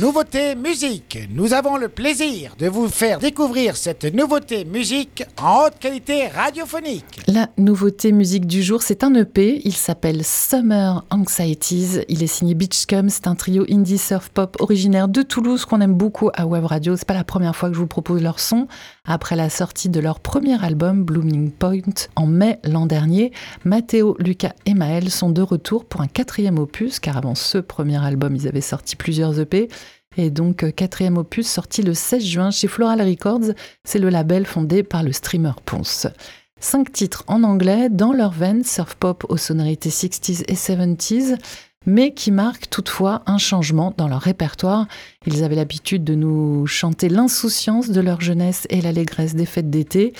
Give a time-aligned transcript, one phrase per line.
[0.00, 1.28] Nouveauté musique.
[1.30, 7.20] Nous avons le plaisir de vous faire découvrir cette nouveauté musique en haute qualité radiophonique.
[7.26, 9.60] La nouveauté musique du jour, c'est un EP.
[9.62, 11.98] Il s'appelle Summer Anxieties.
[12.08, 13.10] Il est signé Beachcom.
[13.10, 16.96] C'est un trio indie surf pop originaire de Toulouse qu'on aime beaucoup à Web Radio.
[16.96, 18.68] C'est pas la première fois que je vous propose leur son.
[19.04, 23.32] Après la sortie de leur premier album, Blooming Point, en mai l'an dernier,
[23.66, 28.02] Matteo, Lucas et Maël sont de retour pour un quatrième opus, car avant ce premier
[28.02, 29.68] album, ils avaient sorti plusieurs EP.
[30.16, 33.54] Et donc, euh, quatrième opus sorti le 16 juin chez Floral Records.
[33.84, 36.08] C'est le label fondé par le streamer Ponce.
[36.58, 41.38] Cinq titres en anglais dans leur veine surf pop aux sonorités 60s et 70s,
[41.86, 44.86] mais qui marquent toutefois un changement dans leur répertoire.
[45.26, 50.12] Ils avaient l'habitude de nous chanter l'insouciance de leur jeunesse et l'allégresse des fêtes d'été.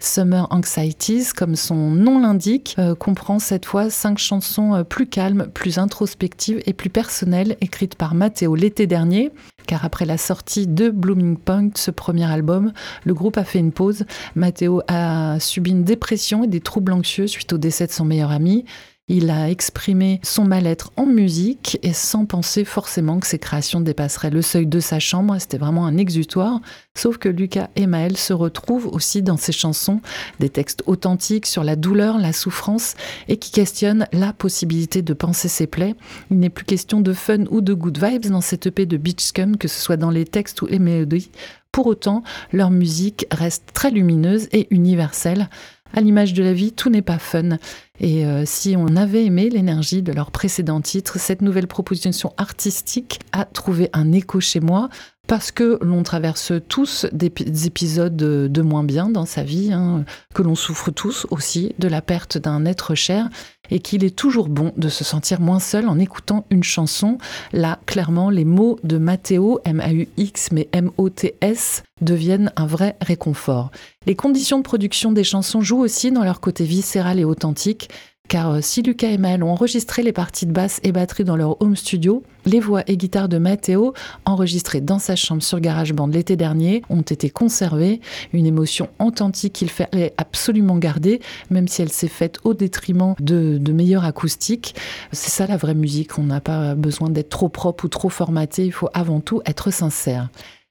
[0.00, 5.48] Summer Anxieties, comme son nom l'indique, euh, comprend cette fois cinq chansons euh, plus calmes,
[5.52, 9.30] plus introspectives et plus personnelles, écrites par Matteo l'été dernier.
[9.66, 12.72] Car après la sortie de Blooming Point, ce premier album,
[13.04, 14.04] le groupe a fait une pause.
[14.34, 18.30] Matteo a subi une dépression et des troubles anxieux suite au décès de son meilleur
[18.30, 18.64] ami.
[19.08, 24.30] Il a exprimé son mal-être en musique et sans penser forcément que ses créations dépasseraient
[24.30, 25.36] le seuil de sa chambre.
[25.38, 26.60] C'était vraiment un exutoire.
[26.96, 30.00] Sauf que Lucas et Maël se retrouvent aussi dans ses chansons
[30.40, 32.96] des textes authentiques sur la douleur, la souffrance
[33.28, 35.94] et qui questionnent la possibilité de penser ses plaies.
[36.32, 39.56] Il n'est plus question de fun ou de good vibes dans cette EP de Beachcum,
[39.56, 41.30] que ce soit dans les textes ou les mélodies.
[41.76, 45.50] Pour autant, leur musique reste très lumineuse et universelle.
[45.92, 47.58] À l'image de la vie, tout n'est pas fun.
[48.00, 53.20] Et euh, si on avait aimé l'énergie de leur précédent titre, cette nouvelle proposition artistique
[53.32, 54.88] a trouvé un écho chez moi
[55.26, 57.32] parce que l'on traverse tous des,
[57.66, 62.00] épisodes de, moins bien dans sa vie, hein, que l'on souffre tous aussi de la
[62.00, 63.28] perte d'un être cher
[63.70, 67.18] et qu'il est toujours bon de se sentir moins seul en écoutant une chanson.
[67.52, 73.70] Là, clairement, les mots de Matteo, M-A-U-X, mais M-O-T-S, deviennent un vrai réconfort.
[74.06, 77.88] Les conditions de production des chansons jouent aussi dans leur côté viscéral et authentique
[78.28, 81.36] car euh, si Lucas et Maël ont enregistré les parties de basse et batterie dans
[81.36, 83.94] leur home studio, les voix et guitares de Matteo,
[84.24, 88.00] enregistrées dans sa chambre sur GarageBand l'été dernier, ont été conservées.
[88.32, 91.20] Une émotion authentique qu'il fallait absolument garder,
[91.50, 94.74] même si elle s'est faite au détriment de, de meilleures acoustiques.
[95.12, 98.64] C'est ça la vraie musique, on n'a pas besoin d'être trop propre ou trop formaté,
[98.64, 100.28] il faut avant tout être sincère.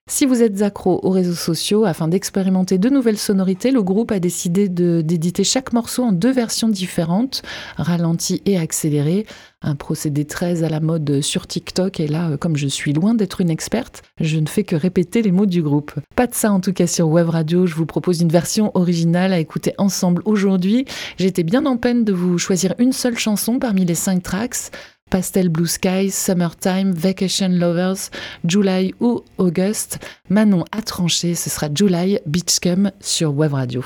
[0.08, 4.20] Si vous êtes accro aux réseaux sociaux, afin d'expérimenter de nouvelles sonorités, le groupe a
[4.20, 7.42] décidé d'éditer chaque morceau en deux versions différentes,
[7.78, 9.26] ralenti et accéléré.
[9.64, 12.00] Un procédé très à la mode sur TikTok.
[12.00, 15.32] Et là, comme je suis loin d'être une experte, je ne fais que répéter les
[15.32, 15.92] mots du groupe.
[16.16, 17.66] Pas de ça en tout cas sur Web Radio.
[17.66, 20.86] Je vous propose une version originale à écouter ensemble aujourd'hui.
[21.18, 24.70] J'étais bien en peine de vous choisir une seule chanson parmi les cinq tracks.
[25.12, 28.10] Pastel Blue Skies, Summertime, Vacation Lovers,
[28.44, 30.00] July ou August.
[30.30, 33.84] Manon a tranché, ce sera July Beachcum sur Web Radio.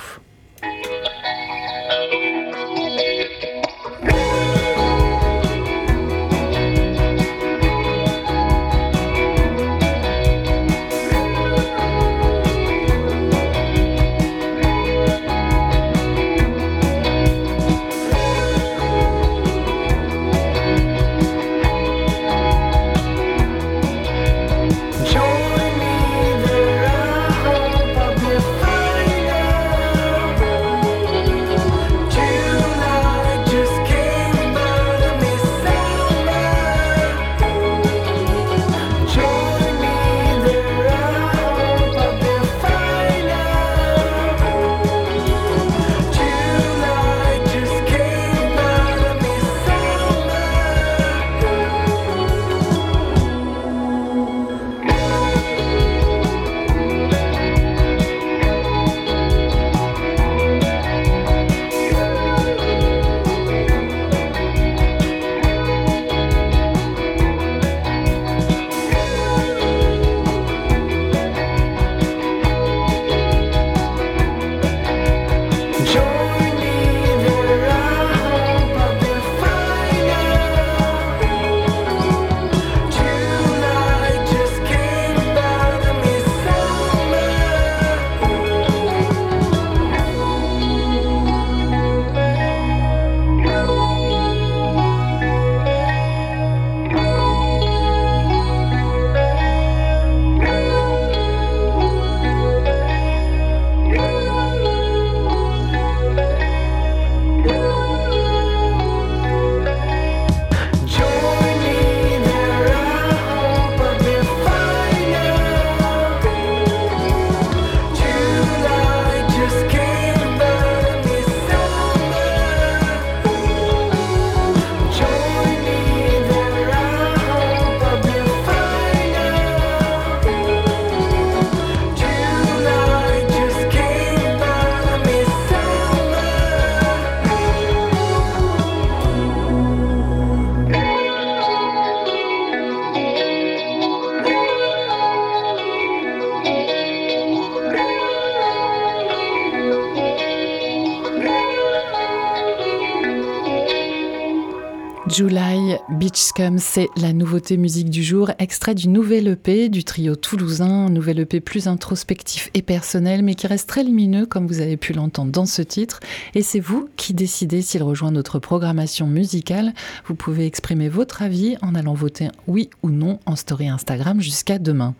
[155.10, 160.86] July Beachcom, c'est la nouveauté musique du jour, extrait du nouvel EP du trio toulousain,
[160.86, 164.78] un nouvel EP plus introspectif et personnel, mais qui reste très lumineux, comme vous avez
[164.78, 166.00] pu l'entendre dans ce titre.
[166.36, 169.74] Et c'est vous qui décidez s'il rejoint notre programmation musicale.
[170.06, 174.60] Vous pouvez exprimer votre avis en allant voter oui ou non en story Instagram jusqu'à
[174.60, 174.94] demain.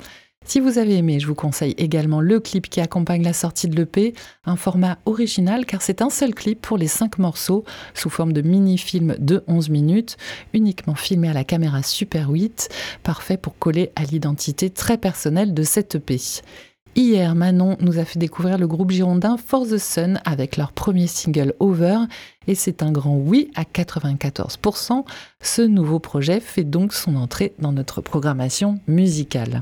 [0.46, 3.76] Si vous avez aimé, je vous conseille également le clip qui accompagne la sortie de
[3.76, 4.16] l'EP,
[4.46, 8.42] un format original car c'est un seul clip pour les cinq morceaux sous forme de
[8.42, 10.18] mini-film de 11 minutes,
[10.54, 12.70] uniquement filmé à la caméra Super 8,
[13.04, 16.18] parfait pour coller à l'identité très personnelle de cette EP.
[16.96, 21.06] Hier, Manon nous a fait découvrir le groupe girondin For the Sun avec leur premier
[21.06, 22.00] single Over
[22.48, 25.06] et c'est un grand oui à 94%.
[25.44, 29.62] Ce nouveau projet fait donc son entrée dans notre programmation musicale.